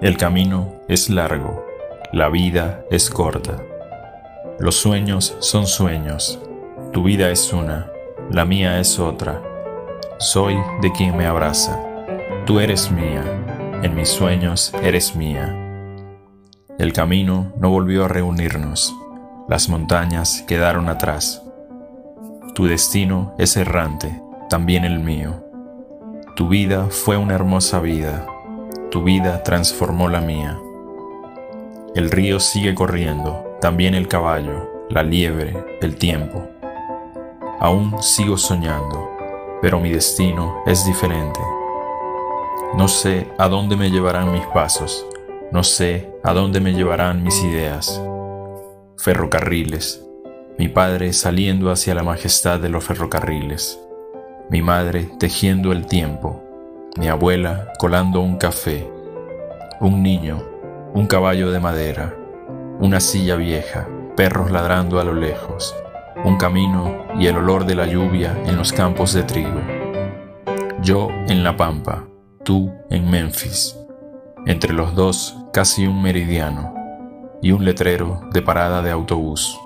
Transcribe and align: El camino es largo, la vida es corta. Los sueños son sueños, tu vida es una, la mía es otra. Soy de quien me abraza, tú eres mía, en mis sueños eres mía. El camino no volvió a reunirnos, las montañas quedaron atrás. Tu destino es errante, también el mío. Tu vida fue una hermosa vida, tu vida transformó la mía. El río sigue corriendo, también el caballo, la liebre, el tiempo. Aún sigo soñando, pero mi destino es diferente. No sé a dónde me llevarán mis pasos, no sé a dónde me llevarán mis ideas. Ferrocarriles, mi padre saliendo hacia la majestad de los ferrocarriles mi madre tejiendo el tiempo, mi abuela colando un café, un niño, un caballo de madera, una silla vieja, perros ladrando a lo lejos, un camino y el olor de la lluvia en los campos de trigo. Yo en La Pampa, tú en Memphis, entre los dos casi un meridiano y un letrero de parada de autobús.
El 0.00 0.16
camino 0.16 0.74
es 0.86 1.10
largo, 1.10 1.66
la 2.12 2.28
vida 2.28 2.84
es 2.88 3.10
corta. 3.10 3.56
Los 4.60 4.76
sueños 4.76 5.36
son 5.40 5.66
sueños, 5.66 6.38
tu 6.92 7.02
vida 7.02 7.30
es 7.30 7.52
una, 7.52 7.90
la 8.30 8.44
mía 8.44 8.78
es 8.78 9.00
otra. 9.00 9.42
Soy 10.18 10.56
de 10.82 10.92
quien 10.92 11.16
me 11.16 11.26
abraza, 11.26 11.80
tú 12.46 12.60
eres 12.60 12.92
mía, 12.92 13.24
en 13.82 13.96
mis 13.96 14.08
sueños 14.08 14.72
eres 14.84 15.16
mía. 15.16 15.52
El 16.78 16.92
camino 16.92 17.52
no 17.58 17.70
volvió 17.70 18.04
a 18.04 18.08
reunirnos, 18.08 18.94
las 19.48 19.68
montañas 19.68 20.44
quedaron 20.46 20.88
atrás. 20.88 21.42
Tu 22.54 22.66
destino 22.66 23.34
es 23.36 23.56
errante, 23.56 24.22
también 24.48 24.84
el 24.84 25.00
mío. 25.00 25.44
Tu 26.36 26.46
vida 26.46 26.86
fue 26.88 27.16
una 27.16 27.34
hermosa 27.34 27.80
vida, 27.80 28.24
tu 28.90 29.02
vida 29.02 29.42
transformó 29.42 30.08
la 30.08 30.20
mía. 30.20 30.58
El 31.94 32.10
río 32.10 32.40
sigue 32.40 32.74
corriendo, 32.74 33.56
también 33.60 33.94
el 33.94 34.08
caballo, 34.08 34.86
la 34.88 35.02
liebre, 35.02 35.78
el 35.80 35.96
tiempo. 35.96 36.48
Aún 37.60 38.02
sigo 38.02 38.36
soñando, 38.36 39.10
pero 39.60 39.80
mi 39.80 39.90
destino 39.90 40.62
es 40.66 40.86
diferente. 40.86 41.40
No 42.74 42.88
sé 42.88 43.28
a 43.38 43.48
dónde 43.48 43.76
me 43.76 43.90
llevarán 43.90 44.32
mis 44.32 44.46
pasos, 44.46 45.06
no 45.50 45.64
sé 45.64 46.12
a 46.22 46.32
dónde 46.32 46.60
me 46.60 46.72
llevarán 46.72 47.22
mis 47.22 47.42
ideas. 47.42 48.00
Ferrocarriles, 48.96 50.04
mi 50.58 50.68
padre 50.68 51.12
saliendo 51.12 51.70
hacia 51.70 51.94
la 51.94 52.02
majestad 52.02 52.60
de 52.60 52.68
los 52.68 52.84
ferrocarriles 52.84 53.80
mi 54.50 54.62
madre 54.62 55.10
tejiendo 55.18 55.72
el 55.72 55.86
tiempo, 55.86 56.42
mi 56.98 57.06
abuela 57.06 57.72
colando 57.78 58.20
un 58.20 58.38
café, 58.38 58.90
un 59.80 60.02
niño, 60.02 60.42
un 60.94 61.06
caballo 61.06 61.52
de 61.52 61.60
madera, 61.60 62.12
una 62.80 62.98
silla 62.98 63.36
vieja, 63.36 63.86
perros 64.16 64.50
ladrando 64.50 64.98
a 64.98 65.04
lo 65.04 65.14
lejos, 65.14 65.76
un 66.24 66.36
camino 66.36 67.06
y 67.16 67.28
el 67.28 67.36
olor 67.36 67.66
de 67.66 67.76
la 67.76 67.86
lluvia 67.86 68.36
en 68.46 68.56
los 68.56 68.72
campos 68.72 69.12
de 69.12 69.22
trigo. 69.22 69.60
Yo 70.82 71.08
en 71.28 71.44
La 71.44 71.56
Pampa, 71.56 72.04
tú 72.44 72.72
en 72.90 73.08
Memphis, 73.08 73.78
entre 74.46 74.72
los 74.72 74.96
dos 74.96 75.36
casi 75.52 75.86
un 75.86 76.02
meridiano 76.02 76.74
y 77.40 77.52
un 77.52 77.64
letrero 77.64 78.22
de 78.32 78.42
parada 78.42 78.82
de 78.82 78.90
autobús. 78.90 79.56